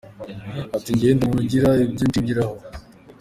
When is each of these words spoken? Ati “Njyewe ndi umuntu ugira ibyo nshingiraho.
Ati 0.75 0.89
“Njyewe 0.93 1.13
ndi 1.15 1.23
umuntu 1.25 1.41
ugira 1.45 1.69
ibyo 1.85 2.03
nshingiraho. 2.09 2.55